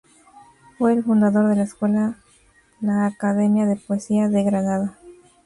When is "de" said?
1.47-1.57, 3.67-3.75, 4.29-4.43